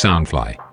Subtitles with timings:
[0.00, 0.69] Soundfly。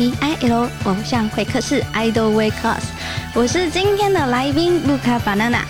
[0.00, 2.82] I L 偶像会客室 Idol Way Class，
[3.34, 5.62] 我是今天的来宾卢卡 banana。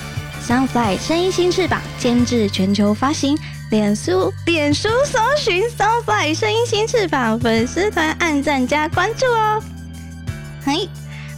[0.47, 3.39] Soundfly 声音新翅膀监制全球发行，
[3.71, 9.63] 脸书脸书搜寻 Sunfly 声音新翅膀粉丝团按赞加关注哦。
[10.63, 10.87] 嘿，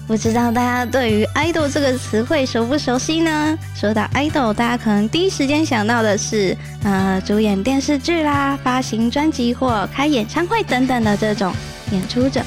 [0.09, 3.57] 不知道大家对于 idol 这个词汇熟不熟悉呢？
[3.77, 11.55] 说到 idol，大家可能第一时间想到的是，呃，主演电视剧啦、发行专辑或开演唱会等等的这种
[11.93, 12.43] 演出者。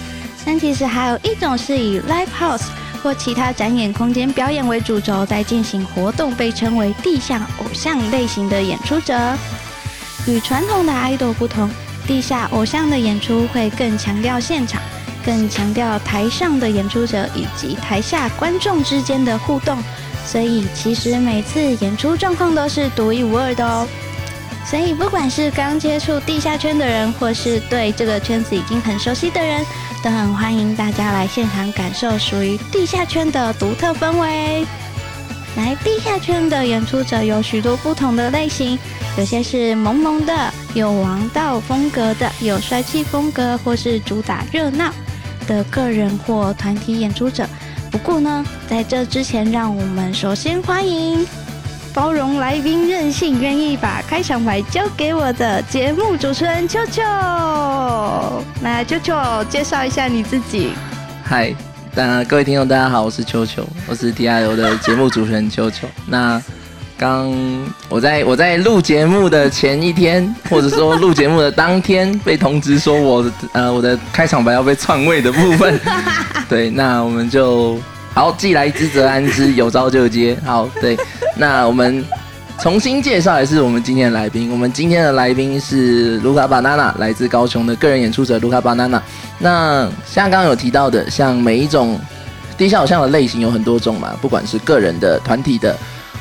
[0.46, 2.68] 但其实还有一种是以 live house
[3.02, 9.18] 或其他展演空间表演为主轴，在进行活动，被称为地下偶像类型的演出者。
[10.28, 11.70] 与传统的 idol 不同，
[12.08, 14.82] 地下偶像的演出会更强调现场。
[15.26, 19.78] 更强调台上的演出者以及台下观众之间的互动，
[20.26, 23.88] 所以其实每次演出状况都是独一无二的哦。
[24.66, 29.66] 所以不管是刚接触地下圈的人，或是对这个圈子已经很熟悉的人，
[30.04, 34.68] 都很欢迎大家来现场感受属于地下圈的独特氛围。
[35.56, 38.78] 来，地下圈的演出者有许多不同的类型，
[39.18, 44.92] 有些是萌萌的，有王道风格的，有帅气风格，或是主打热闹。
[45.48, 47.48] 的个人或团体演出者。
[47.92, 51.26] 不过呢，在这之前，让我们首先欢迎
[51.94, 57.04] 包容来宾、任性、愿意把开场白交给我的节目主持人秋秋。
[58.64, 59.16] 来，秋秋
[59.48, 60.72] 介绍一下你自己。
[61.24, 61.54] 嗨，
[61.94, 65.88] 那各位听众大家好，我是秋秋，我是 T I O 的节目主持人秋秋。
[66.08, 66.42] 那
[66.98, 67.32] 刚
[67.90, 75.80] 我在我在录节目的前一天，或者说录节目的当天，被通知说我呃我的开场白要被篡位的部分，
[76.50, 77.80] 对，那我们就
[78.16, 80.36] 好，既来之则安之，有招就接。
[80.44, 80.98] 好，对，
[81.36, 82.04] 那我们
[82.60, 84.52] 重新介绍一次我们今天的来宾。
[84.52, 89.02] 我们今天的来宾是卢卡巴娜娜，来自高雄的个人演出者卢卡巴娜娜。
[89.40, 92.00] 那像刚刚有提到的，像每一种
[92.58, 95.76] 地下偶像的类型有很多种嘛，不管是个人的、团体的。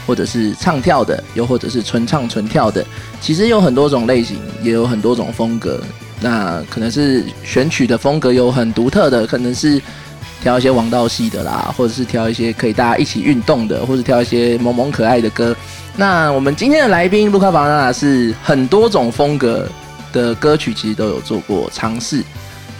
[0.04, 2.84] 或者是唱跳的，又或者是纯唱纯跳的，
[3.20, 5.80] 其实有很多种类型，也有很多种风格。
[6.20, 9.80] 那可能是选曲的风格有很独特的，可能是
[10.42, 15.54] 挑一些王道系的啦，或者是挑一些可以大家一起运动的，或者挑一些萌萌可爱的歌。
[15.96, 19.68] 那我们今天的来宾卢卡巴纳是很多种风格
[20.12, 22.22] 的歌曲，其实都有做过尝试。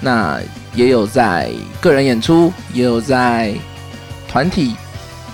[0.00, 0.40] 那
[0.74, 1.48] 也有在
[1.80, 3.54] 个人演出，也有在
[4.28, 4.74] 团体。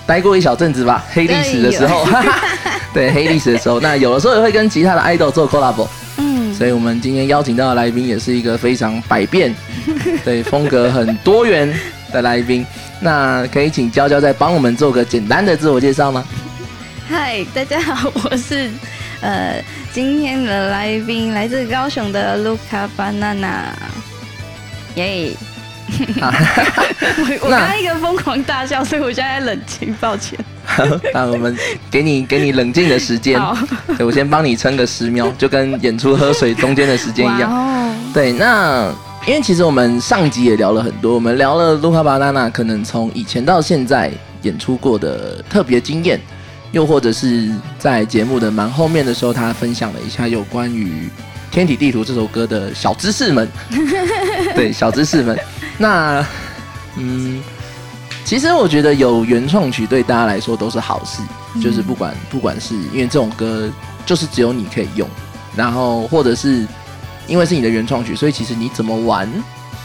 [0.05, 2.03] 待过一小阵子吧， 黑历史的时候，
[2.93, 9.55] 对 黑历史的时候，那有的时候也会跟其他的 idol 做 collab，嗯，所以我们今天邀请到的来宾也是一个非常百变，
[10.25, 11.71] 对风格很多元
[12.11, 12.65] 的来宾，
[12.99, 16.23] 那可以请娇娇再帮我们做个简单的自我介绍吗？
[17.09, 18.69] 嗨，大家好，我是
[19.21, 23.71] 呃今天的来宾，来自高雄的 Luca Banana，
[24.95, 25.31] 耶。
[25.99, 30.37] 我我刚刚一个疯狂大笑，所以我现在冷静，抱歉。
[31.15, 31.57] 那我们
[31.89, 33.41] 给你给你冷静的时间，
[33.97, 37.95] 对我先帮你撑个十秒，就跟演出喝水中间的时间一样。
[38.13, 38.93] 对，那
[39.27, 46.19] 因为其实我们上集也聊了很多，我们聊了卢卡巴娜娜可能从以前到现在演出过的特别经验，
[46.71, 51.07] 又或者是在节目的蛮后面的时候，他分享了一下有关于
[51.51, 53.47] 《天体地图》这首歌的小知识们。
[54.55, 55.37] 对，小知识们。
[55.77, 56.25] 那，
[56.95, 57.43] 嗯，
[58.25, 61.21] 其实我觉得有原创曲对大家来说都是好事，
[61.61, 63.69] 就是不管不管是因为这种歌
[64.07, 65.07] 就是只有你可以用，
[65.55, 66.65] 然后或者是
[67.29, 69.31] 因为是你的原创曲，所以其实你怎么玩，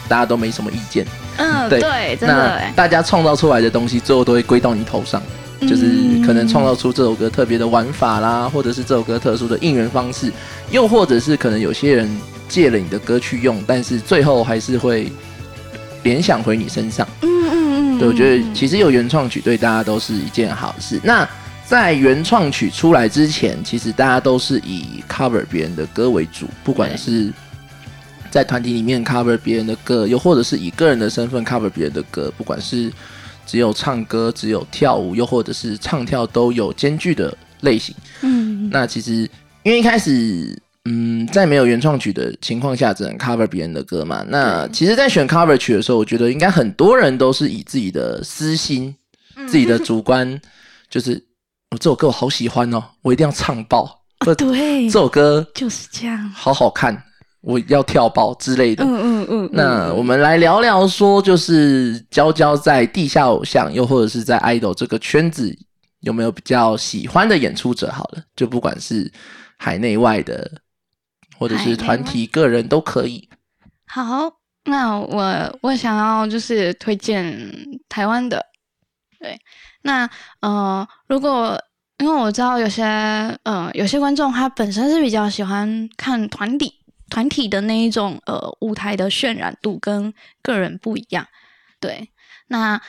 [0.07, 1.05] 大家都没什么意见。
[1.37, 2.61] 嗯，对，真的。
[2.75, 5.21] 大家创造出来的东西最后都会归到你头上，
[5.61, 10.33] 就是可能创造出这首歌特别的玩法啦，或者是这首歌特殊的应援方式，
[10.71, 12.09] 又或者是可能有些人
[12.49, 15.11] 借了你的歌去用，但是最后还是会。
[16.03, 21.01] 联想回你身上，嗯嗯嗯，对，我觉得其实有原创曲对大家都是一件好事。
[21.03, 21.27] 那
[21.67, 27.33] 在原创曲出来之前，其实大家都是以 cover 别人的歌为主，不管是
[28.29, 32.91] 在团体里面 cover 别人的歌，又或者是以个人的身份 cover 别人的歌，不管是
[33.47, 37.95] 只有唱歌、只有跳舞，又或者是唱跳都有兼具的类型。
[38.21, 39.27] 嗯，那其实
[39.63, 44.23] 因为一开始，嗯，在没有原创曲的情况下，只能 cover 别人的歌嘛。
[44.29, 48.95] 那其实，在选 cover 曲的时候，我觉得应该很多人都是以自己的私心、
[49.47, 50.39] 自己的主观，
[50.89, 51.19] 就是
[51.71, 54.03] 我这首歌我好喜欢哦，我一定要唱爆。
[54.37, 57.03] 对，这首歌就是这样，好好看，
[57.41, 58.83] 我要跳爆之类的。
[58.83, 59.49] 嗯嗯嗯。
[59.51, 65.55] 那我们来聊聊，说就是娇娇在地下偶像，又或者是在 idol 这个圈子，
[65.99, 67.91] 有没有比较喜欢的演出者？
[67.91, 69.11] 好了，就不管是
[69.57, 70.49] 海内外的，
[71.37, 73.29] 或者是团体、个人都可以。
[73.87, 74.31] 好，
[74.63, 77.37] 那我我想要就是推荐
[77.89, 78.43] 台湾的，
[79.19, 79.37] 对，
[79.85, 80.09] 那
[80.41, 81.57] 呃，如果。
[81.99, 82.83] 因为我知道有些
[83.43, 86.73] 呃有些观众他本身是比较喜欢看团体
[87.09, 91.25] 团体的那一种呃舞台的渲染度跟个人不一样，
[91.79, 92.09] 对。
[92.47, 92.81] 那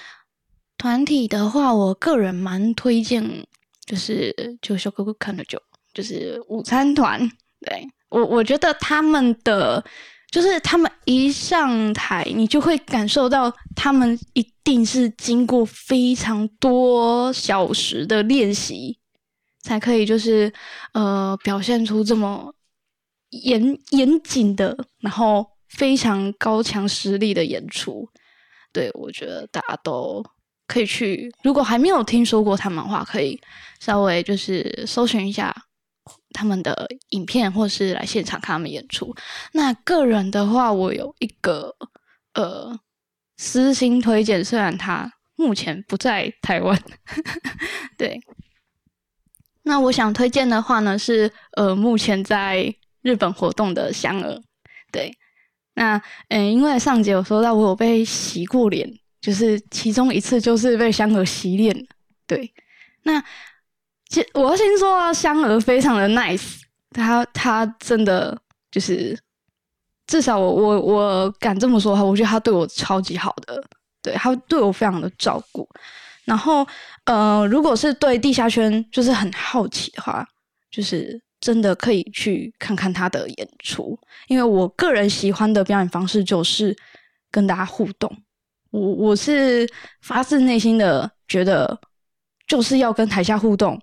[0.77, 3.47] 团体的话，我个人蛮推荐，
[3.85, 5.63] 就是就小哥哥看的就
[5.95, 7.21] 就是午餐团，
[7.61, 9.85] 对我我觉得他们的。
[10.31, 18.99] 就是他们一上台，你就会感受到他们一定是经过非常多小时的练习，
[19.63, 20.53] 才可以就是
[20.93, 22.53] 呃表现出这么
[23.31, 28.09] 严严谨的，然后非常高强实力的演出。
[28.73, 30.23] 对我觉得大家都
[30.67, 33.41] 可以去，如果还没有听说过他们的话，可以
[33.81, 35.55] 稍微就是搜寻一下。
[36.37, 39.15] 他们的影片，或是来现场看他们演出。
[39.53, 41.75] 那个人的话，我有一个
[42.35, 42.79] 呃
[43.39, 46.79] 私心推荐，虽然他目前不在台湾，
[47.97, 48.21] 对。
[49.63, 54.39] 那我想推荐的话呢，是呃目前在日本活动的香儿。
[54.93, 55.11] 对，
[55.75, 58.87] 那嗯，因为上节有说到我有被洗过脸，
[59.23, 61.75] 就是其中一次就是被香儿洗脸。
[62.27, 62.53] 对，
[63.05, 63.25] 那。
[64.09, 66.61] 其我要先说，香儿非常的 nice，
[66.91, 68.37] 他他真的
[68.71, 69.19] 就是
[70.07, 73.63] 至少我我我敢这么说哈，我觉得他对我超级好的，
[74.03, 75.69] 对他对我非常的照顾。
[76.25, 76.67] 然后
[77.05, 80.27] 呃，如果是对地下圈就是很好奇的话，
[80.71, 83.99] 就是真的可以去看看他的演出，
[84.29, 86.77] 因为我个人喜欢的表演方式就是
[87.31, 88.17] 跟大家互动。
[88.71, 89.69] 我我是
[90.03, 91.79] 发自内心的觉得
[92.47, 93.81] 就是要跟台下互动。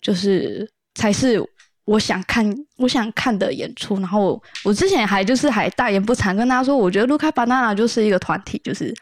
[0.00, 1.40] 就是才是
[1.84, 2.44] 我想看
[2.76, 8.94] 我想看的演出，然后我之前还就是还大言不惭跟大家说，我觉得卢卡巴娜娜就是一个团体，就是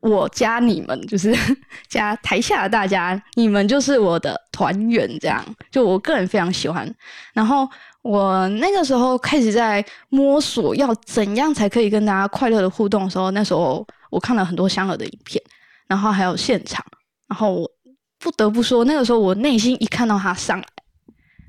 [0.00, 1.34] 我加你们，就是
[1.88, 6.88] 加台下的大家，你们就是我的团员，这样就我个人非常喜欢。
[7.32, 7.68] 然后
[8.02, 15.42] 我那个时候开始在摸索要怎样才可以跟大家快乐的互动的时候，那时候我看了很多香儿的影片，
[15.88, 16.84] 然后还有现场，
[17.28, 17.70] 然后我。
[18.22, 20.66] 不得不说，那个时候我内心一看到他上来，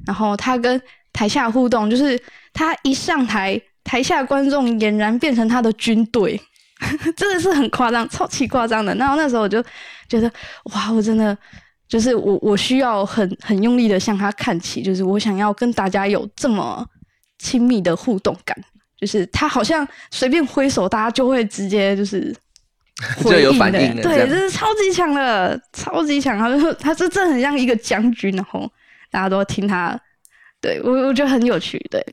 [0.07, 0.81] 然后他跟
[1.13, 2.19] 台下互动，就是
[2.51, 6.41] 他一上台，台下观众俨然变成他的军队，
[7.15, 8.93] 真的是很夸张，超级夸张的。
[8.95, 9.63] 然后那时候我就
[10.09, 10.31] 觉得，
[10.73, 11.37] 哇，我真的
[11.87, 16.83] 就是我，我需要很很用力的向他看齐，就是我想要跟大家有这么
[17.37, 18.57] 亲密的互动感，
[18.99, 22.35] 就是他好像随便挥手，大家就会直接就是。
[23.23, 26.37] 就有反应的，对，这是超级强的，超级强。
[26.37, 28.71] 他就他这真的很像一个将军，然后
[29.11, 29.99] 大家都听他。
[30.61, 31.77] 对我，我觉得很有趣。
[31.89, 32.03] 对，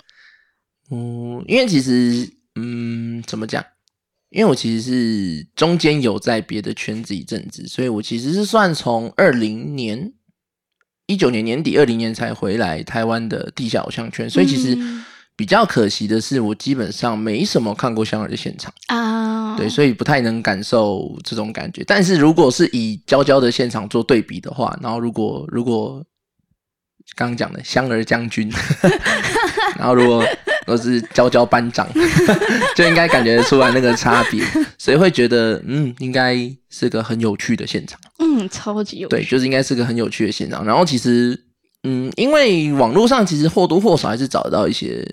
[0.91, 3.65] 嗯，因为其实，嗯，怎么讲？
[4.31, 10.13] 因为我其实是中间有在别的圈子一阵子，所以我其实是算从二零年
[11.07, 14.77] 一九年年底，二零年才回来台湾的地下偶像圈，所以其实。
[15.41, 21.83] 比较可惜的是，我基本上没什么看过香儿的现场啊，对，所以不太能感受这种感觉。
[21.87, 26.05] 但是如果是以娇娇的现场做对比的话，然后如果如果
[27.17, 28.53] 刚刚讲的香儿将军，
[29.79, 30.23] 然后如果
[30.67, 31.89] 都是娇娇班长，
[32.77, 34.45] 就应该感觉出来那个差别，
[34.77, 36.37] 所以会觉得嗯，应该
[36.69, 37.99] 是个很有趣的现场。
[38.19, 40.63] 嗯，超级有趣对，就是应该是个很有趣的现场。
[40.67, 41.47] 然后其实
[41.83, 45.07] 嗯，因为网络上其实或多或少还是找得到一些。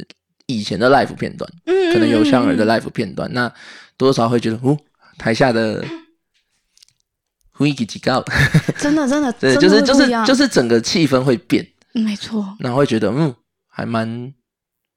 [0.49, 3.53] 以前的 live 片段，嗯，可能有香儿的 live 片段，那
[3.97, 4.77] 多少会觉得，哦，
[5.17, 5.83] 台下的
[7.57, 8.23] 雰囲気几高，
[8.79, 13.35] 真的 真的，对，就是就是就是整个气氛会变，没错，然后会觉得，嗯，
[13.67, 14.33] 还蛮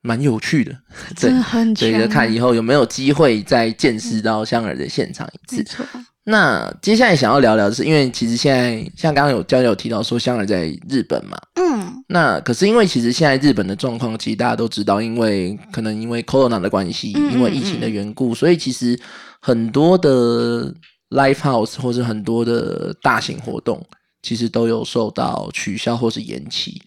[0.03, 0.73] 蛮有趣的，
[1.17, 5.85] 真的很，所以看以后有没有机会再见识到香儿的现场一次，没错。
[6.25, 18.99] 那接下来想要聊聊的是，因为其实现在像刚刚有娇娇有提到说香儿在日本嘛，嗯，那可是因为其实现在日本的状况，其实大家都知道，因为可能因为 corona 的关系，因为疫情的缘故，所以其实
[19.41, 20.73] 很多的
[21.09, 23.85] live house 或者很多的大型活动，
[24.23, 26.81] 其实都有受到取消或是延期。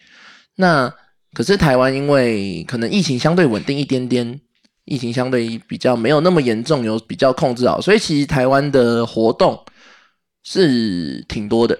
[0.55, 0.93] 那
[1.33, 4.39] 可是台湾因为可能疫情相对稳定一点点，
[4.85, 9.59] 疫情相对比较没有那么严重，有比较控制好，所以其实台湾的活动
[10.43, 11.77] 是挺多的。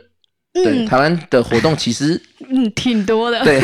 [0.53, 3.43] 对，台湾的活动其实 嗯挺多的。
[3.43, 3.59] 对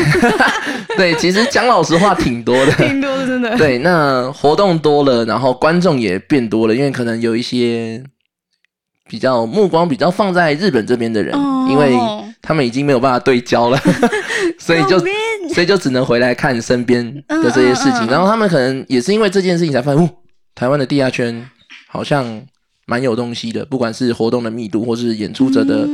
[0.98, 3.56] 对，其实讲老实话挺多的， 挺多的真的。
[3.56, 8.02] 对，那活动多了，然后观众也变多了，因为可能有一些
[9.08, 11.32] 比较目光比较放在日本这边的人，
[11.70, 11.96] 因为
[12.42, 13.80] 他们已经没有办法对焦了，
[14.58, 14.98] 所以就
[15.54, 18.06] 所以就只能回来看身边的这些事情。
[18.06, 20.10] 然后他们可能也是因为这件事情才发现，哦，
[20.54, 21.48] 台湾的地下圈
[21.88, 22.42] 好像
[22.86, 25.88] 蛮有东西的，不管是活动的密度，或是演出者的。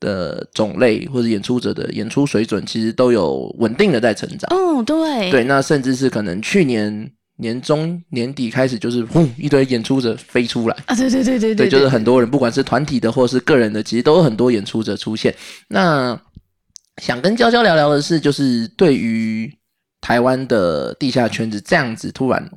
[0.00, 4.48] 的种类或者演出者的演出水准，其实都有稳定的在成长。
[4.48, 10.94] 嗯，对，对，那甚至是可能去年年中年底开始，就是轰一堆演出者飞出来啊！
[10.94, 15.34] 对对对对对，就是很多人，不管是团体的或是个人的，其实都有很多演出者出现。
[15.66, 16.16] 那
[16.98, 19.52] 想跟娇娇聊聊的是，就是对于
[20.00, 22.50] 台湾的地下圈子这样子突然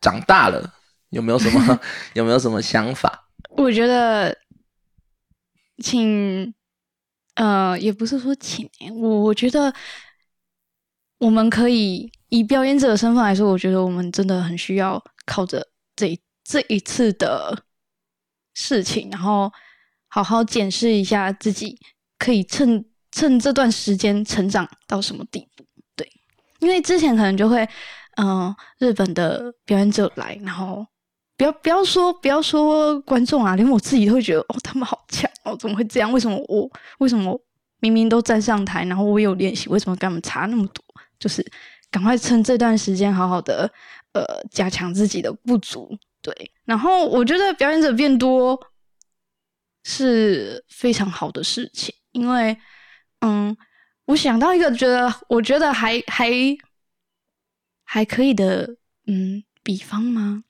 [0.00, 0.74] 长大了，
[1.10, 1.80] 有没有什么
[2.14, 3.28] 有没有什么想法？
[3.56, 4.36] 我觉得，
[5.82, 6.54] 请。
[7.36, 9.74] 呃，也不是说请我，我觉得
[11.18, 17.64] 我们可以以表演者的身份来说，我觉得我们真的很需要靠着这这一次的
[18.54, 19.52] 事情，然后
[20.06, 21.76] 好好检视一下自己，
[22.20, 25.64] 可以趁趁这段时间成长到什么地步。
[25.96, 26.10] 对，
[26.58, 27.66] 因为之前可能就会，
[28.16, 30.86] 嗯，日本的表演者来，然后。
[31.36, 36.12] 不要不要说不要说观众啊，连我自己都会觉得哦，他们好强哦，怎么会这样？
[36.12, 37.36] 为什么我为什么
[37.80, 40.80] 明明都站上台，然后我有练习，为什么跟他们差那么多？
[41.18, 41.44] 就是
[41.90, 43.68] 赶快趁这段时间好好的
[44.12, 45.90] 呃加强自己的不足，
[46.22, 46.32] 对。
[46.64, 48.56] 然后我觉得表演者变多
[49.82, 52.56] 是非常好的事情，因为
[53.24, 53.56] 嗯，
[54.04, 56.30] 我想到一个觉得我觉得还还
[57.84, 58.76] 还可以的
[59.06, 60.44] 嗯比方吗？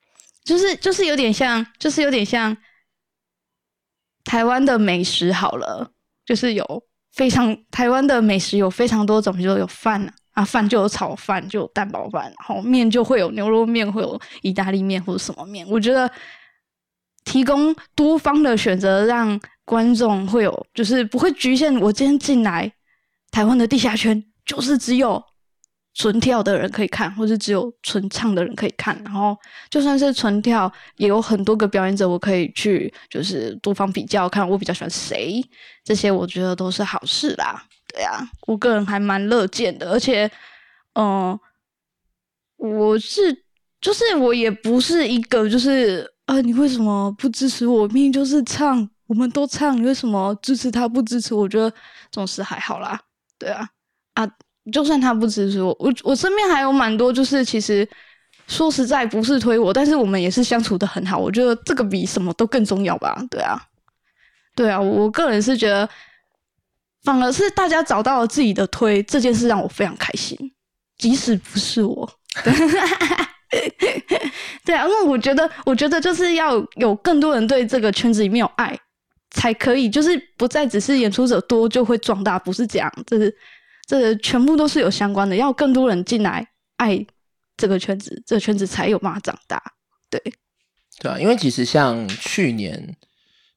[0.44, 2.56] 就是就是有点像，就是有点像
[4.24, 5.90] 台湾的美食好了，
[6.26, 15.64] 就是有非常台湾的美食有非常多种，比如有饭啊，饭就有炒饭，就有蛋包饭，然后面就会有牛肉面，会有意大利面或者什么面。
[15.68, 16.10] 我觉得
[17.24, 21.74] 提供多方的选择，让观众会有，就是不会局限。
[21.80, 22.72] 我今天进来
[23.30, 25.22] 台湾的地下圈，就是只有。
[25.96, 29.00] 纯跳的人可以看，或是只有纯唱的人可以看。
[29.04, 29.38] 然后
[29.70, 35.40] 就算是纯跳，也有很多个表演者，我可以去就是多方比较，看我比较喜欢谁。
[35.84, 37.64] 这些我觉得都是好事啦。
[37.86, 39.88] 对啊，我个人还蛮乐见的。
[39.92, 40.28] 而且，
[40.94, 41.38] 嗯，
[42.56, 43.44] 我是
[43.80, 47.86] 就是我也不是一个就是啊，你为什么不支持我？
[47.88, 51.34] 明明就是唱，我们都唱，你为什么支持他不支持？
[51.34, 51.76] 我觉得这
[52.12, 53.00] 种事还好啦。
[53.38, 53.68] 对啊，
[54.14, 54.28] 啊。
[54.72, 57.86] 就算他不支持我，我我身边还有蛮多，就是其实
[58.48, 61.18] 说实在不是推我，但是我们也是相处的很好。
[61.18, 63.22] 我觉得这个比什么都更重要吧？
[63.30, 63.60] 对啊，
[64.56, 65.86] 对啊，我个人是觉得，
[67.02, 70.34] 反而是大家找到了自己的推这件事让我非常开心，
[70.96, 72.10] 即使不是我。
[74.74, 78.78] 啊，因为我觉得，我觉得就是要有更多人对这个圈子里面有爱，
[79.30, 83.34] 才可以，就是不再只是演出者多就会壮大，不是这样，就是。
[83.86, 86.42] 这全部都是有相关的，要更多人进来
[86.78, 87.04] 爱
[87.54, 89.62] 这个圈子，这个圈子才有办法长大。
[90.08, 90.18] 对，
[91.00, 92.96] 对啊，因为其实像去年，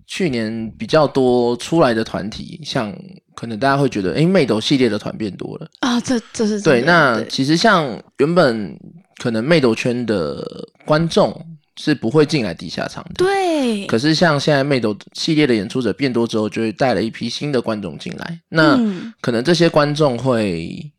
[0.06, 2.94] 去年比较多出来的团体，像
[3.38, 5.98] 可能大家会觉得，哎，魅斗系列的团变多了啊。
[6.02, 6.82] 这这是对。
[6.82, 8.78] 那其实像原本
[9.18, 11.46] 可能魅斗圈的观众。
[11.80, 13.14] 是不会进来地下场的。
[13.14, 13.86] 对。
[13.86, 18.40] 可是像现在魅斗系列的演出者变多之后，就会带了一批新的观众进来。
[18.50, 18.76] 那
[19.22, 20.92] 可能这些观众会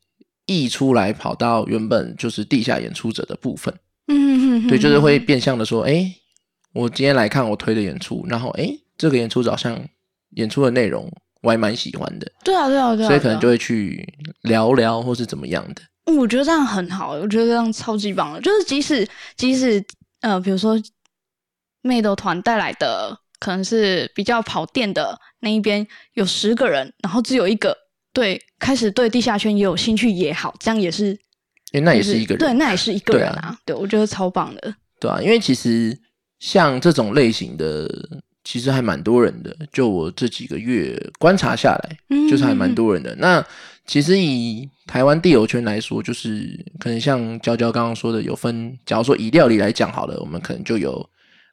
[0.46, 3.75] 溢出来，跑到原本就是地下演出者的部分。
[4.06, 6.14] 嗯对，就是会变相的说，哎，
[6.72, 9.76] 我今天来看我推的演出，然后哎，这个演出好像
[10.37, 11.10] 演出的内容
[11.42, 12.30] 我还蛮喜欢的。
[12.44, 13.08] 对啊，对啊，对啊。
[13.08, 14.08] 所以可能就会去
[14.42, 15.82] 聊聊，或是怎么样的。
[16.16, 19.84] 我觉得这样很好，我觉得这样超级棒的，就是即使即使。
[20.20, 20.76] 呃，比如说，
[21.80, 27.72] 妹斗团带来的可能是比较跑电的那一边有十个人，然后只有一个
[28.12, 31.16] 对开始对地下圈也有兴趣也好，这样也是，
[31.70, 35.96] 哎，那也是一个人，对，那也是一个人啊，对我觉得超棒的，对啊，因为其实
[36.40, 37.88] 像这种类型的，
[38.42, 41.96] 其实还蛮多人的，就我这几个月观察下来，
[42.28, 43.14] 就是还蛮多人的。
[43.14, 43.40] 那
[43.88, 48.78] 其实以台湾地友圈来说，就是可能像娇娇刚刚说的，有分。
[48.85, 51.09] 假如说以料理来讲好了，我们可能就有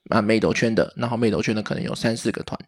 [0.10, 2.60] 啊妹斗圈的，然后妹斗圈的可能有三四个团，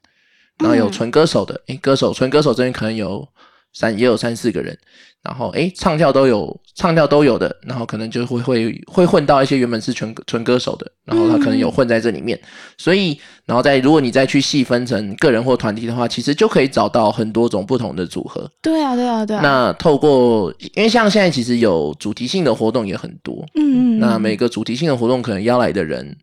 [0.60, 3.28] 然后有纯歌手的，诶，歌手纯歌手这边可能有
[3.77, 4.75] 三也有三四个人，
[5.22, 12.39] 然后诶唱跳都有唱跳都有的，然后可能就会会会混到一些原本是纯纯歌手的，然后他可能有混在这里面，
[12.79, 18.50] 所以然后再如果你再去细分成个人或团体的话，其实就可以找到很多种不同的组合。
[18.63, 19.41] 对啊，对啊，对啊。
[19.43, 26.17] 那透过因为像现在其实有主题性的活动也很多，嗯嗯，那每个主题性的活动可能邀来的人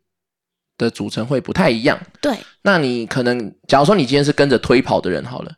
[0.76, 1.96] 的组成会不太一样。
[2.20, 5.52] 对，那你可能假如说你今天是跟着推跑的人好了。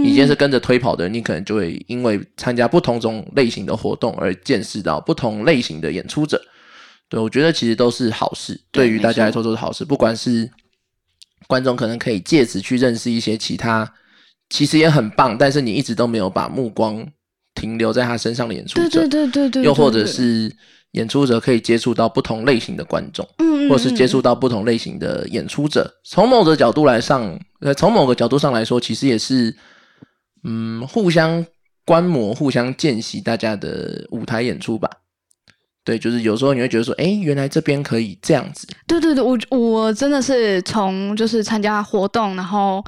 [0.00, 6.40] 嗯，你今天是跟着推跑的人，你可能就会因为参加不同种类型的活动而见识到不同类型的演出者。
[7.08, 9.84] 对我觉得其实都是好事，对对于大家来说都是好事。
[9.84, 10.48] 不管是
[11.46, 13.92] 观众可能可以借此去认识一些其他
[14.48, 17.04] 其实也很棒，但是你一直都没有把目光
[17.54, 20.52] 停留在他身上的演出者，对对对对对，又或者，是
[20.92, 23.28] 演出者可以接触到不同类型的观众。
[23.38, 25.92] 嗯，或是接触到，到不同类型的演出者。
[26.04, 29.54] 从某个角度来上，呃，从某个角度上来说，其实也是，
[30.44, 31.44] 嗯，互相
[31.84, 34.88] 观摩、互相见习大家的舞台演出吧。
[35.82, 38.68] 对，就是有时候你会觉得说，哎，原来这边可以这样子。
[38.86, 42.84] 对对对，我我真的是从就是参加活动，然后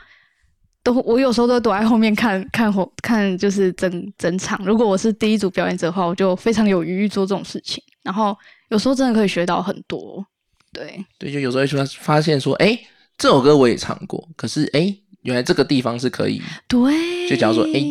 [0.83, 4.63] 都我有时候都躲在后面看 看活看就是整整场。
[4.65, 7.83] 如果我是第一组表演者的话，我就非常有余裕做这种事情。
[8.03, 8.37] 然后
[8.69, 10.25] 有时候真的可以学到很多。
[10.73, 12.79] 对，对，就有时候会发发现说，哎，
[13.17, 17.85] 这首歌我也唱过，可是哎，原来这个地方是可以对，就假如说，哎，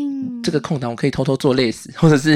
[0.43, 2.35] 这个空档我可以偷偷做类似， 或者是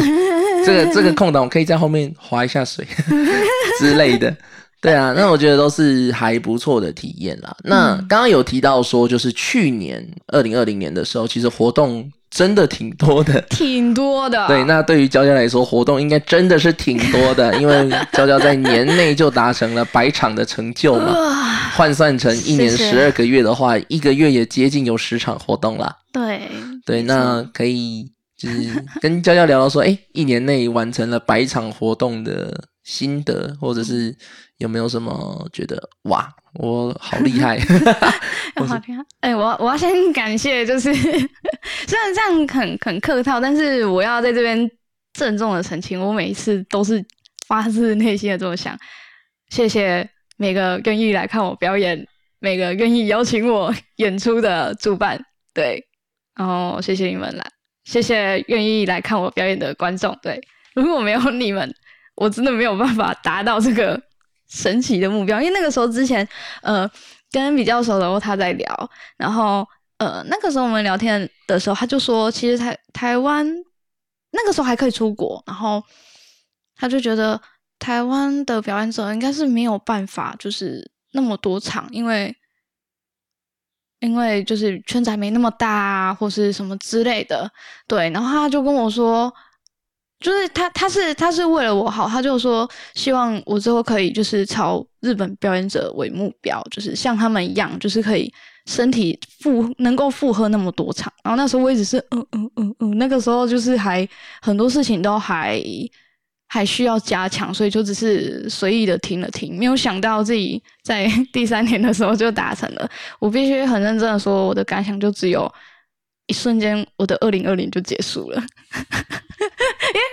[0.66, 2.86] 这个这个空档我可以在后面划一下水
[3.80, 4.36] 之类的。
[4.82, 7.56] 对啊，那我觉得都是还不错的体验啦。
[7.64, 13.40] 那刚刚有提到说，就是去年二零二零年的时候，其实活动真的挺多的。
[13.50, 14.46] 挺多的。
[14.46, 21.14] 对，那对于娇娇来说，活动应该真的是挺多的， 因为娇娇在年内就达成了百场的成就嘛。
[21.18, 21.44] 哇，
[21.78, 25.96] 换算成一年十二个月的话，一个月也接近有十场活动啦。
[26.12, 26.42] 对
[26.86, 34.14] 对，那可以就是跟娇娇聊聊说，哎， 一年内完成了百场活动的心得，或者是
[34.58, 37.58] 有没有什么觉得哇，我好厉害？
[38.56, 39.04] 要好厉害。
[39.22, 40.94] 哎、我我要先感谢，就是
[41.88, 44.70] 虽然这样很很客套，但是我要在这边
[45.14, 47.04] 郑重的澄清，我每一次都是
[47.48, 48.78] 发自内心的这么想。
[49.50, 52.08] 谢谢每个愿意来看我表演，
[52.40, 55.84] 每个愿意邀请我演出的主办，对，
[56.36, 57.46] 然后谢谢你们来，
[57.84, 60.42] 谢谢愿意来看我表演的观众，对，
[60.74, 61.74] 如果没有你们，
[62.16, 64.02] 我真的没有办法达到这个
[64.48, 66.28] 神奇的目标，因为那个时候之前，
[66.62, 66.90] 呃，
[67.32, 73.46] 跟比较熟的他在聊，然后呃，那个时候我们聊天的时候，他就说，其实台台湾
[74.32, 75.84] 那个时候还可以出国，然后
[76.76, 77.42] 他就觉得
[77.80, 82.36] 台湾的表演者应该是没有办法，就是那么多场，因为
[84.00, 87.52] 因为就是圈子还没那么大啊，或是什么之类的，
[87.88, 89.34] 对，然后他就跟我说。
[90.26, 98.34] 就是他，他是他是为了我好，他就说希望我之后可以就是朝日本表演者为目标，就是像他们一样，就是可以
[98.66, 101.14] 身体负能够负荷那么多场。
[101.24, 104.08] 然后那时候我一直是嗯嗯嗯嗯，那个时候就是还
[104.42, 105.62] 很多事情都还
[106.48, 112.90] 还需要加强，所以就只是随意的听了听，没有想到自己在 第三年的时候就达成了。
[113.20, 115.48] 我必须很认真的说，我的感想就只有
[116.26, 118.42] 一瞬间，我的二零二零就结束了。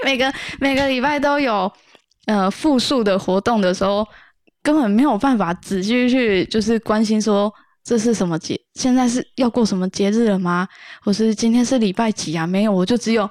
[0.05, 1.71] 每个每个礼拜都有
[2.27, 4.07] 呃复数的活动的时候，
[4.63, 7.53] 根本没有办法仔细去就是关心说
[7.85, 10.69] 这是什么节，现在是要过什么节日了吗？
[11.03, 12.47] 或是今天是礼拜几啊？
[12.47, 13.29] 没有，我就只有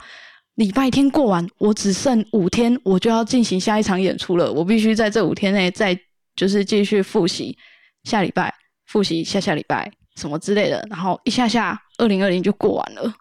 [0.56, 4.52] 礼拜天过完，我只剩五天，我就要进行下一场演出了。
[4.52, 5.98] 我必须在这五天内再
[6.36, 7.58] 就是继续复习
[8.04, 8.54] 下礼拜，
[8.88, 13.14] 复习下下礼拜什么之类的，然后一下下二零二零就过完了。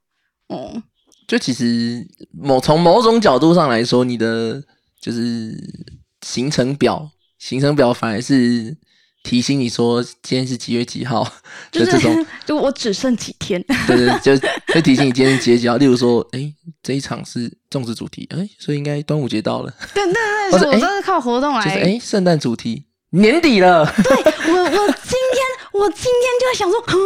[0.48, 0.82] 嗯，
[1.30, 4.60] 就其实某从某种角度上来说，你的
[5.00, 5.56] 就是
[6.22, 8.76] 行程表，行程表反而是
[9.22, 11.22] 提醒你说今天是几月几号
[11.70, 15.76] 就的这种， 是就我只剩几天，对对，就会提醒你今天是几月几号。
[15.76, 21.62] 例如说，哎，这一场是粽子主题，哎，所以应该端午节到了，对对对，或者 诶是我都是靠活动来。
[21.64, 24.16] 就是哎，圣诞主题年底了，对
[24.52, 26.98] 我，我今天我今天就在想说，哼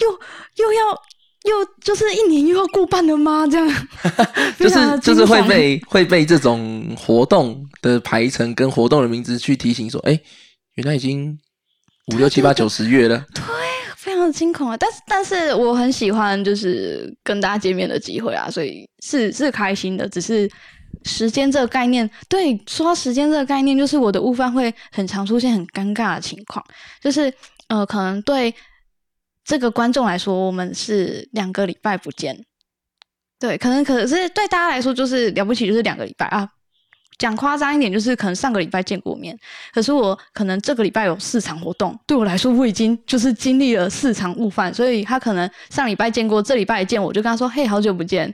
[0.00, 0.10] 又
[0.56, 1.02] 又要
[1.46, 3.46] 又就是一年又要过半了吗？
[3.46, 3.88] 这样，
[4.58, 10.18] 就是就是会被会被这种活动的排程跟活动的名字去提醒说，哎，
[10.74, 11.38] 原来已经
[12.12, 13.24] 五六七八九十月了。
[13.34, 13.42] 对
[13.96, 14.76] 非常的惊恐啊！
[14.76, 20.08] 但是但是我很喜欢就是跟大家见面的机会啊，所以是是开心的。
[20.08, 20.48] 只是
[21.04, 26.64] 时间这个概念，对，说到时间这个概念，就是我的悟饭会很常出现很尴尬的情况，
[27.02, 27.32] 就是
[27.66, 28.54] 呃，可能对
[29.46, 32.44] 这个观众来说，我们是两个礼拜不见，
[33.38, 36.48] 对，可能可是对大家来说就是了不起，就是两个礼拜啊。
[37.18, 39.34] 讲夸张一点，就是可能上个礼拜见过面，
[39.72, 48.30] 可是我可能这个礼拜有四场活动，对我来说我已经就是经历了四场午饭，所以他可能上礼拜见过，这礼拜见我就跟他说：“嘿，好久不见。”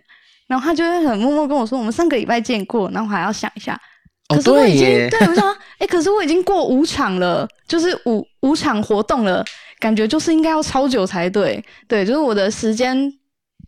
[0.48, 3.80] 然后他就会很默默跟我说：“我们上个礼拜见过。”然后我还要想一下，
[4.26, 9.44] 可是我已经对我说：“哎，可是我已经过五场了，就是五五场活动了，
[9.82, 13.12] 感觉就是应该要超久才对，对，就是我的时间。”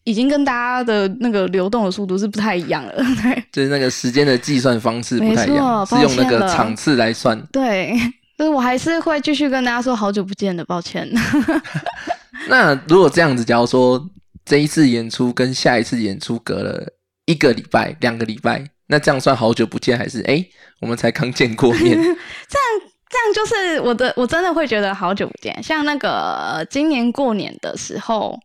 [0.07, 7.41] 已经跟大家的那个流动的速度是不太一样了， 对，就是那个时间的计算方式不太一样，是用那个场次来算。
[7.51, 7.97] 对，
[8.37, 11.11] 所以我还是会继续跟大家说好久不见的，抱歉。
[12.51, 14.07] 那如果这样子，假如说
[14.45, 16.87] 这一次演出跟下一次演出隔了
[17.25, 20.45] 一个礼拜、两个礼拜，那这样算好久不见，还是哎，
[20.83, 21.97] 我们才刚见过面？
[21.97, 22.15] 这样
[23.15, 25.63] 这样就是我的，我真的会觉得好久不见。
[25.63, 28.39] 像那个今年过年的时候。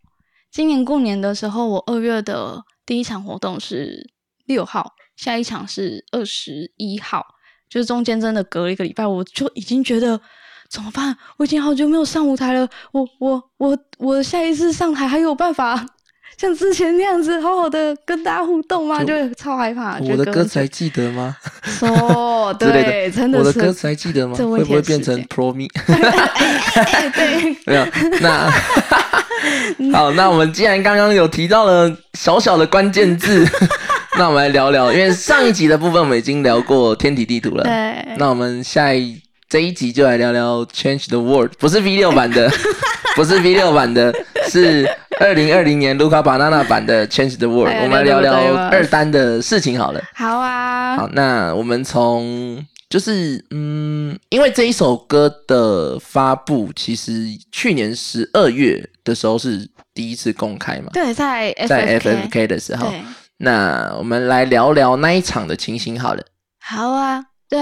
[0.52, 4.10] 今年过年的时候，我二月的第一场活动是
[4.48, 7.24] 六号，下一场是二十一号，
[7.70, 10.20] 就是中间真的隔了一个礼拜，我就已经觉得
[10.68, 11.16] 怎么办？
[11.38, 15.86] 我已经好久没有上舞台了，我我我我下一次上台还有办法
[16.40, 19.04] 像之前那样子好好的跟大家互动吗？
[19.04, 20.00] 就超害怕。
[20.00, 21.36] 我的 歌词还记得吗？
[21.64, 24.38] 说对，真的是我的歌词还记得吗？
[24.38, 25.68] 会不会变成 Pro Me？
[27.14, 27.86] 对，没有
[28.22, 28.50] 那。
[29.92, 33.46] 好，那我们既然刚刚有提到了小小的关键字，
[34.18, 37.66] 那我们来聊聊，因为上一集的部分我们已经聊过天体地图了。
[37.66, 42.48] 对，那我们下一这一集就来聊聊 Change the World，不是 V 六版的，
[43.18, 44.14] 不是 V 六版的，
[44.48, 44.88] 是
[45.20, 47.74] 二零二零年 Luca Banana 版的 Change the World。
[47.82, 50.00] 我们来聊聊二单的事情好了。
[50.14, 50.98] 好啊。
[50.98, 52.64] 好，那我们从。
[52.90, 60.90] 就是嗯，因为这一首歌的发布，其实去年十二月的时候是第一次公开嘛？
[60.92, 62.92] 对，在在 FFK 的时候。
[63.38, 66.24] 那我们来聊聊那一场的情形好了。
[66.60, 67.60] 好啊，对，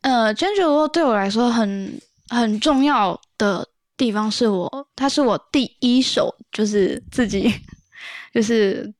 [0.00, 7.52] 呃 j a n g e 对我来说很很重要的地方是我，它是我第一首，就是自己
[8.34, 8.92] 就是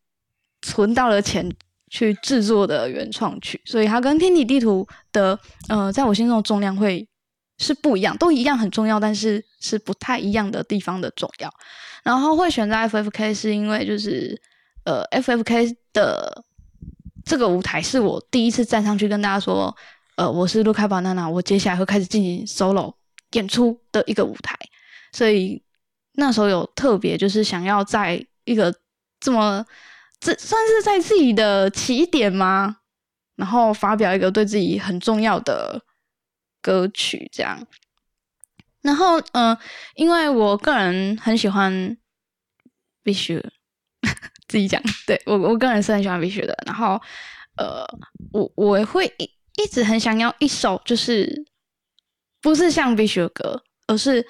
[0.62, 1.50] 存到了钱。
[1.90, 5.38] 去制作的原创曲，所以它跟天体地图的
[5.70, 7.08] 呃，在我心中的重量会
[7.56, 11.50] 是不一样，都一样很重要，但是是不太一样的地方的重要。
[12.02, 14.38] 然后会选择 FFK 是因为就是
[14.84, 16.44] 呃，FFK 的
[17.24, 19.74] 这个舞台是我第一次站上去跟大家说，
[20.18, 22.92] 呃，我是卢卡巴娜娜，我接下来会开始进行 solo
[23.34, 24.58] 演出的一个舞台，
[25.12, 25.62] 所以
[26.14, 28.74] 那时候有特别就是想要在一个
[29.20, 29.64] 这么。
[30.18, 32.78] 这算是在自己的起点吗？
[33.36, 35.80] 然后发表一个对自己很重要的
[36.60, 37.64] 歌曲，这样。
[38.82, 39.56] 然后，嗯，
[39.94, 41.96] 因为我个人很喜欢
[43.04, 43.40] 必须
[44.48, 46.58] 自己讲，对我我个人是很喜欢必须的。
[46.66, 47.00] 然后，
[47.56, 47.86] 呃，
[48.32, 49.06] 我我会
[49.62, 51.44] 一直很想要一首，就是
[52.40, 54.26] 不是像必须的歌，而是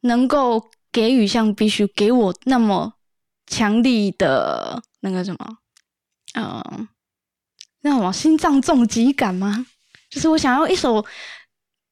[0.00, 2.94] 能够给予像必须给我那么。
[3.46, 5.58] 强力的那个什么，
[6.32, 6.88] 嗯，
[7.82, 9.66] 那什么心脏重击感吗？
[10.08, 11.04] 就是我想要一首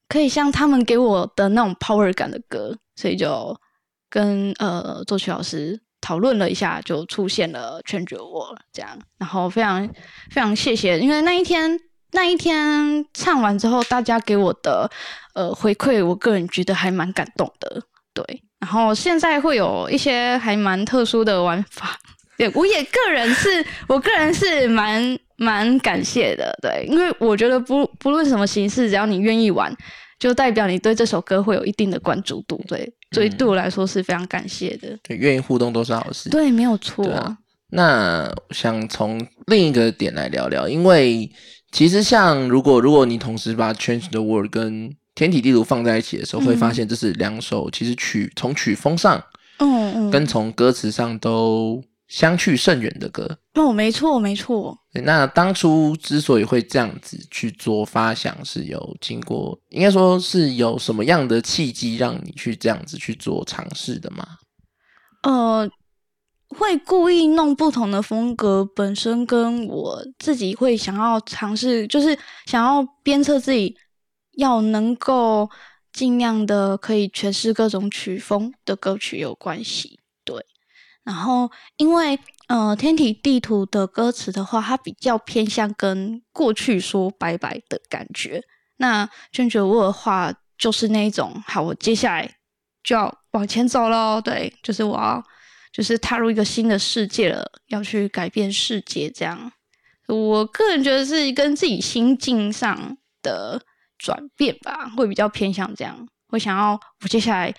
[0.09, 3.55] 可以像他们给我的那种 power 感的歌，所以就
[4.09, 8.99] 跟呃作曲老师讨论了一下，就出现了《全绝我》这样。
[9.19, 9.87] 然后非常
[10.31, 11.79] 非常谢谢，因为那一天
[12.13, 14.91] 那一天唱完之后，大家给我的
[15.35, 17.83] 呃回馈，我个人觉得还蛮感动的，
[18.15, 18.43] 对。
[18.61, 21.99] 然后现在会有一些还蛮特殊的玩法，
[22.39, 29.77] 对我也个人是我个人是蛮蛮感谢的，对，因为我觉得不不论什么形式，只要你愿意玩，
[30.21, 34.97] 就代表你对这首歌会有一定的关注度，对，所以对我来说是非常感谢的。
[35.03, 36.31] 对，愿意互动都是好事。
[36.31, 37.37] 对，没有错。
[37.71, 41.29] 那想从另一个点来聊聊，因为
[41.73, 49.23] 其实像如果如果你同时把 Change the World 跟天体地图放在一起的时候，会发现这是两首其实曲从曲风上，
[49.59, 53.39] 嗯嗯，跟从歌词上都相去甚远的歌。
[53.55, 54.79] 哦，没错没错。
[55.05, 64.27] 那当初之所以会这样子去做发想，是有经过，应该说是有什么样的契机让你去这样子去做尝试的吗？
[65.23, 65.71] 呃，
[66.53, 73.77] 会故意弄不同的风格，本身跟我自己会想要尝试，就是想要鞭策自己。
[74.39, 75.51] 要能够
[75.93, 80.43] 尽量的可以诠释各种曲风的歌曲有关系，对。
[81.05, 88.43] 然后因为呃天体地图的歌词的话，它比较偏向跟过去说拜拜的感觉。
[88.79, 92.35] 那卷卷沃的话，就是那一种，好，我接下来
[92.83, 95.23] 就要往前走喽，对，就是我要
[95.73, 99.51] 就是踏入一个新的世界了，要去改变世界这样。
[100.09, 103.61] 我个人觉得是跟自己心境上的
[103.97, 106.07] 转变吧，会比较偏向这样。
[106.29, 107.55] 会想要我接下来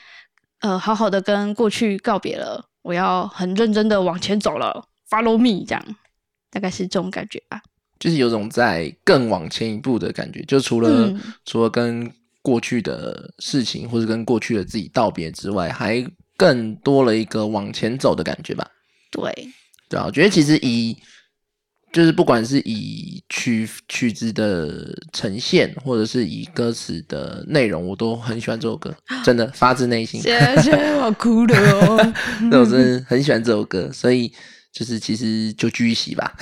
[0.60, 5.96] 呃好好的跟过去告别了，我要很认真的往前走了，Follow me 这样，
[6.52, 7.62] 大概是这种感觉吧。
[8.00, 16.06] 就是有种在更往前一步的感觉，就除了、嗯除了跟过去的事情或者跟过去的自己道别之外，还
[16.44, 18.68] 更多了一个往前走的感觉吧。
[19.10, 19.32] 对，
[19.88, 20.98] 对啊，我觉得其实以
[21.94, 30.22] 就是不管是以曲曲子的呈现，或者是以歌词的内容，我都很喜欢这首歌， 真的发自内心。
[30.22, 32.14] 谢谢我哭了哦。
[32.52, 34.34] 那我真的很喜欢这首歌，所以
[34.74, 36.34] 就是其实就继续洗吧，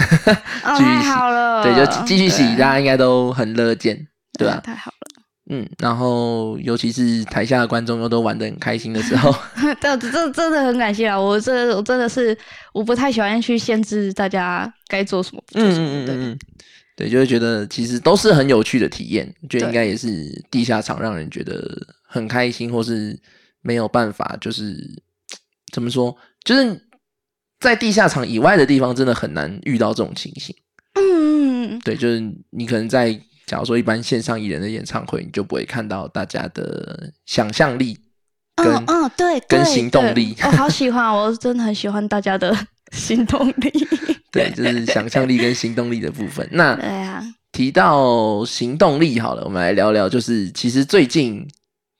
[0.64, 4.08] 哦， 继续太洗对，就继续洗，大家应该都很乐见，
[4.40, 5.11] 对吧、太好了。
[5.54, 9.30] 嗯，然后尤其是台下的观众又都玩的很开心的时候，
[9.82, 11.20] 对，这真的很感谢啊！
[11.20, 12.36] 我这我真的是
[12.74, 16.40] 我不太喜欢去限制大家该做什么，嗯嗯嗯嗯，
[16.96, 20.08] 对，就会觉得其实都是很有趣的体验，觉得应该也是
[20.50, 21.62] 地下场让人觉得
[22.08, 23.20] 很开心，或是
[23.62, 24.74] 没有办法，就是
[25.74, 26.82] 怎么说，就是
[27.60, 30.56] 在地下场以外的地方，真的很难遇到这种情形。
[30.94, 33.20] 嗯，对，就是你可能在
[33.52, 38.00] 假如说一般线上艺人的演唱会，你就不会看到大家的想象力
[38.56, 42.56] 跟、嗯嗯，对，跟行动力我好喜欢，我真的很喜欢大家的
[42.96, 43.70] 行动力。
[44.32, 46.48] 对，就是想象力跟行动力的部分。
[46.54, 51.46] 那 对啊，提到行动力，好了，我们来聊聊，就是其实最近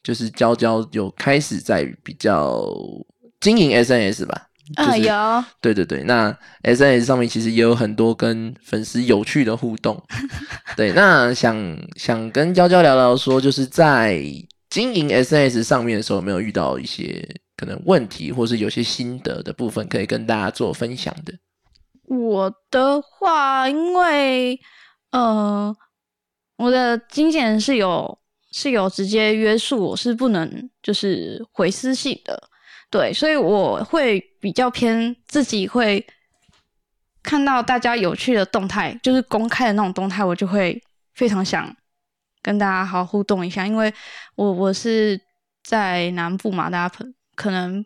[0.04, 2.66] 就是娇娇有开始在比较
[3.42, 4.48] 经营 SNS 吧。
[4.76, 10.02] 就嗯，是有，对对对，那 SNS 上面其实也有很多跟粉丝有趣的互动。
[10.76, 14.22] 对，那想想跟娇娇聊聊说，就是在
[14.70, 21.34] 经营 SNS 上面的时候，有没有遇到一些可能问题，或是有些心得的部分，可以跟大家做分享的？
[22.08, 24.60] 我的话，因为
[25.12, 25.76] 呃，
[26.58, 28.18] 我的经纪人是有
[28.52, 32.42] 是有直接约束我是不能就是回私信的，
[32.92, 36.06] 对，所以我会比较偏自己会
[37.24, 40.80] 看到大家有趣的动态，就是公开的那种动态，我就会
[41.14, 41.74] 非常想
[42.42, 43.94] 跟大家好好互动一下，因为
[44.36, 45.20] 我我是
[45.64, 46.96] 在南部嘛，大家
[47.36, 47.86] 可能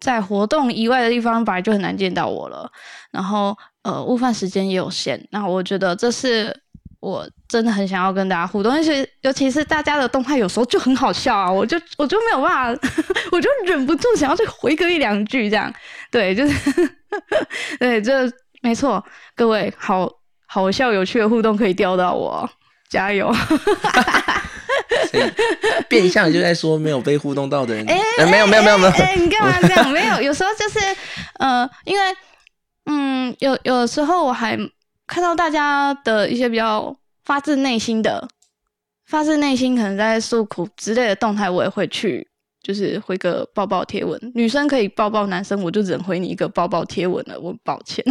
[0.00, 2.70] 在活动以外的地方本来就很难见到我了。
[3.10, 6.54] 然后呃，午饭时间也有限，那我觉得这是
[7.02, 12.88] 我真的很想要跟大家互动，而且尤其是大家的动态有时候就很好笑啊，我就我就没有办法，
[13.32, 15.70] 我就忍不住想要去回个一两句这样，
[16.12, 16.90] 对，就是
[17.80, 18.30] 对，这
[18.62, 20.08] 没错，各位好
[20.46, 22.48] 好笑有趣的互动可以钓到我，
[22.88, 23.34] 加油！
[25.88, 29.90] 变相就在说没有被互动到的人， 哎呃没有没有没有没有，哎、你干嘛这样？
[29.90, 30.78] 没有，有时候就是
[31.40, 32.04] 呃，因为
[32.86, 34.56] 嗯，有有时候我还
[35.06, 38.28] 看到大家的一些比较发自内心的、
[39.06, 42.28] 发自内心可能在诉苦之类的动态，我也会去。
[42.62, 48.04] 就是回个抱抱贴文，女生可以抱抱男生，我就只能回你一个抱抱贴文了，我抱歉。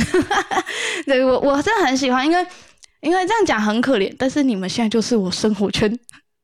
[1.08, 2.47] 对我我真的很喜欢，因为
[2.99, 5.97] 因为这样讲很可怜，但是你们现在就是我生活圈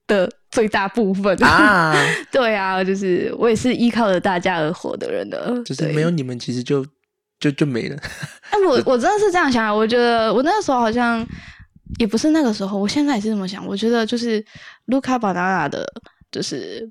[0.07, 1.93] 的最大部分啊，
[2.31, 6.85] 对啊，就是我也是依靠着大家而活的人的，就是没有你们，其实就
[7.39, 7.97] 就就没了。
[8.49, 11.25] 哎，我我真的是这样想啊，我觉得我那个时候好像
[11.99, 13.65] 也不是那个时候，我现在也是这么想。
[13.65, 14.43] 我觉得就是
[14.85, 15.85] 卢卡巴纳纳的，
[16.31, 16.89] 就是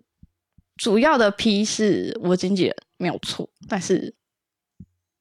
[0.77, 4.15] 主要的 P 是我经纪人没有错，但是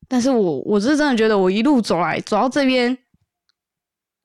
[0.08, 2.98] 但是我我是真的觉得我一路走来走到这边，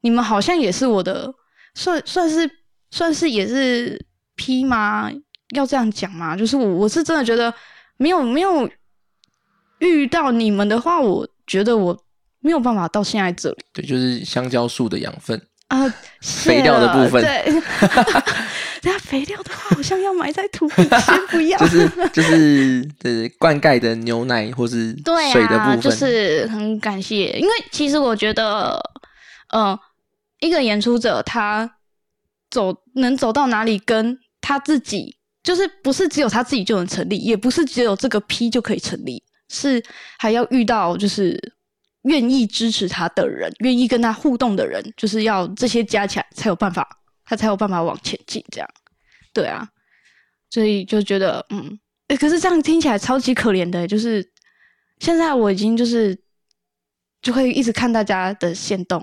[0.02, 1.32] 你们好像也是我的
[1.74, 2.50] 算算是
[2.90, 4.04] 算是也是
[4.36, 5.10] P 吗？
[5.54, 6.36] 要这样讲吗？
[6.36, 7.52] 就是我我是真的觉得
[7.96, 8.68] 没有没有
[9.80, 11.96] 遇到你们的话，我觉得我
[12.40, 15.40] 没有办法到现在这里对，就是香蕉树的养分。
[15.68, 15.86] 啊。
[16.20, 17.62] 肥料的部分对，
[18.84, 21.58] 那肥料的话，好像要埋在土里，先不要。
[21.58, 28.78] 就是就是对灌溉的牛奶或是对水的部啊，分，就是很感谢，因为其实我觉得，
[29.50, 29.78] 呃，
[30.40, 31.70] 一个演出者他
[32.50, 39.84] 走能走到哪里，跟他自己就是不是只有他自己就能成立，也不是只有这个 P 就可以成立，是
[40.18, 41.38] 还要遇到就是
[42.04, 46.88] 愿意支持他的人，愿意跟他互动的人，就是要这些加起来才有办法，
[47.24, 48.42] 他才有办法往前进。
[48.50, 48.68] 这样，
[49.34, 49.68] 对啊，
[50.48, 51.78] 所以就觉得嗯。
[52.08, 54.32] 欸可是这样听起来超级可怜的，就是
[54.98, 56.20] 现在我已经就是
[57.22, 59.00] 就会一直看大家的线动，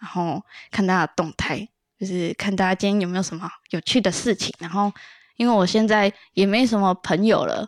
[0.00, 0.42] 然后
[0.72, 1.68] 看大家的动态，
[2.00, 4.52] 就是看大家今天有没有什么有趣的事情。
[4.58, 4.92] 然后
[5.36, 7.64] 因为我现在也没什么朋友了，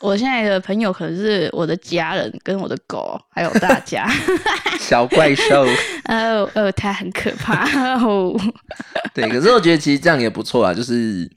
[0.00, 4.06] 我现在的朋友可能是我的家人跟我的狗，还有大家。
[4.78, 5.66] 小怪兽，
[6.04, 8.34] 呃 呃，它很可怕哦。
[9.14, 11.30] 对，可是我觉得其实这样也不错啊，就是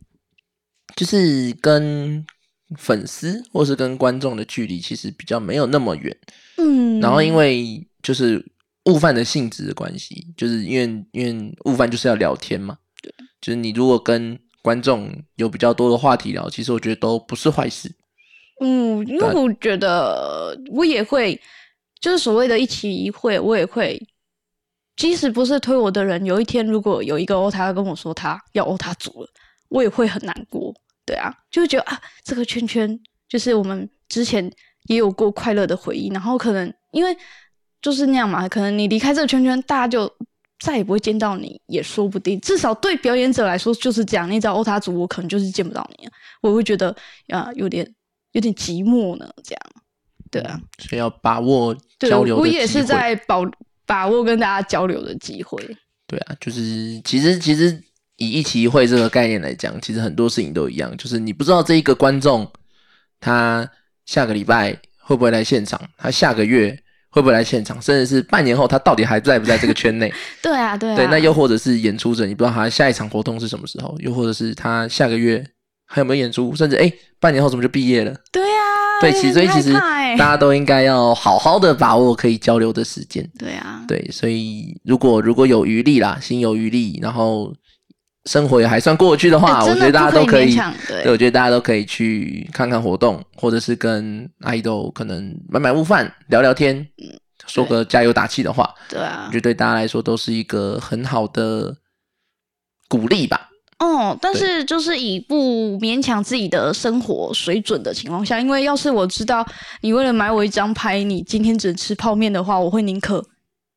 [0.96, 2.24] 就是跟
[2.78, 6.16] 粉丝或是跟观众的距离其实比较没有那么远。
[6.58, 8.46] 嗯，然后因为就是
[8.86, 17.90] 悟饭的性质的关系，就是因为因为悟饭就是要聊天嘛，对，就是你如果跟观众有比较多的话题聊，其实我觉得都不是坏事。
[18.62, 21.40] 嗯，因为我觉得我也会，
[22.02, 23.98] 就是所谓的一起一会，我也会，
[24.98, 29.30] 即使不是推我的人，有一天如果有一个欧他跟我说他要欧他组了，
[29.70, 30.74] 我也会很难过。
[31.06, 34.52] 对啊，就会觉得啊，这个圈圈就是我们之前
[34.88, 37.16] 也有过快乐的回忆，然后可能因为
[37.82, 40.12] 就是那样嘛，可能你离开这个圈圈，大家就
[40.60, 42.40] 再也不会见到你，也说不定。
[42.42, 46.08] 至少对表演者来说就是这样，你只要欧他组，我可能就是见不到你，
[46.42, 46.94] 我会觉得
[47.30, 47.90] 啊，有点。
[48.34, 49.62] 有点寂寞呢，这样，
[50.30, 52.38] 对啊，所以要把握交流。
[52.38, 53.44] 我也是在保
[53.86, 55.60] 把握跟大家交流的机会。
[56.06, 57.82] 对啊，就是其实其实
[58.18, 62.48] 以一期一会这个概念来讲，其实很多事情都一样，就是你不知道这一个观众
[63.20, 63.68] 他
[64.06, 66.78] 下个礼拜会不会来现场，他下个月
[67.10, 70.14] 会不会来现场，甚至是半年后他到底还在不在这个圈内？
[70.42, 70.96] 对啊，对啊。
[70.96, 75.44] 对，那又或者是演出者，你不知道他下一场活动是什么时候，又或者是他下个月。
[75.92, 76.56] 还有没有演出？
[76.56, 78.16] 甚至哎，半年后怎么就毕业了？
[78.32, 78.62] 对呀，
[79.02, 83.28] 对，其所以其实大家都应该要好好的把握可以交流的时间。
[83.40, 87.52] 对啊，对，所以如果如果有余力啦，心有余力，然后
[88.26, 90.56] 生活也还算过去的话，我觉得大家都可以。
[90.88, 96.88] 对，我觉得大家都可以去看看活动，或者是跟阿姨都可能买买午饭，聊聊天，
[97.48, 98.72] 说个加油打气的话。
[98.88, 101.76] 对啊，我觉得对大家来说都是一个很好的
[102.88, 103.49] 鼓励吧。
[103.80, 109.46] 哦，但是就是以不勉强自己的生活水准的情况下，因为要是我知道
[109.82, 113.26] 你为了买我一张牌，你今天只能吃泡面的话，我会宁可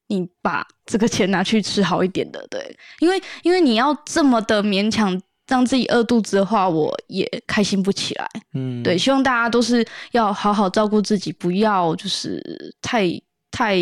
[0.09, 2.45] 你把这个钱拿去吃好一点的。
[2.51, 8.29] 对，因为因为你要这么的勉强让自己饿肚子的话，我也开心不起来。
[8.55, 13.09] 嗯，对，希望大家都是要好好照顾自己，不要就是太
[13.53, 13.79] 太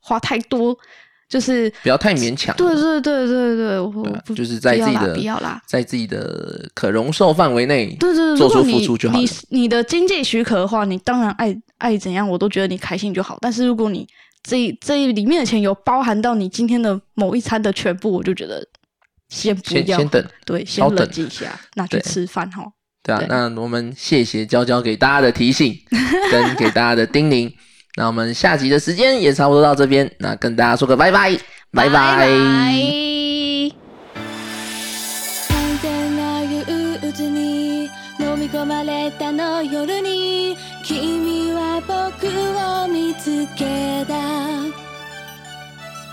[0.00, 0.76] 花太多。
[1.32, 9.18] 就是不要太勉强，对对对对对，我就是在自己的不要啦，在自己的可容受范围内，对对，做出付出就好。
[9.18, 13.38] 你你的经济许可的话，你当然爱爱怎样，我都觉得你开心就好。
[13.40, 14.06] 但是如果你
[14.42, 18.62] 这这里面的钱有包含到你今天的某一餐的全部，我就觉得
[19.30, 22.62] 先不要，先等，对，先冷静一下，那去吃饭哈。
[23.02, 25.74] 对啊，那我们谢谢娇娇给大家的提醒
[26.30, 27.50] 跟给大家的叮咛。
[27.96, 31.38] 那我们下集的时间也差不多到这边，那跟大家说个拜拜，
[31.72, 31.90] 拜拜。
[31.90, 33.02] 拜拜
[38.52, 44.12] 込まれたの夜に君は僕を見つけた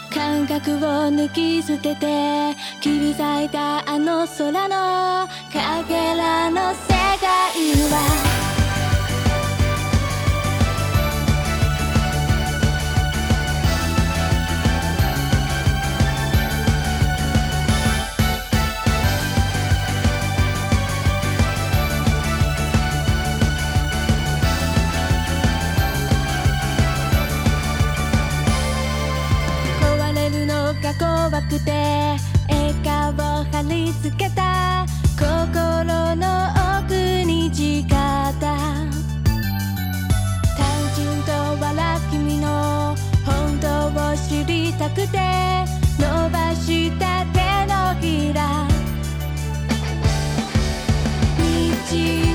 [0.09, 5.98] 感覚を抜き捨てて切り裂いたあの空の影
[31.49, 32.15] くて
[32.47, 34.85] 笑顔を貼り付けた。
[35.17, 36.47] 心の
[36.85, 36.93] 奥
[37.25, 37.95] に誓った。
[38.39, 38.91] 単
[40.95, 45.17] 純と笑う君の本当を知りたくて
[45.97, 48.67] 伸ばした手のひら。
[51.39, 52.28] 道